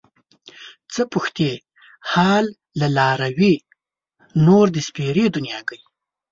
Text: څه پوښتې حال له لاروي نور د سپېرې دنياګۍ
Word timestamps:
څه 0.93 1.01
پوښتې 1.13 1.51
حال 2.11 2.45
له 2.79 2.87
لاروي 2.97 3.55
نور 4.45 4.65
د 4.75 4.77
سپېرې 4.87 5.25
دنياګۍ 5.35 5.81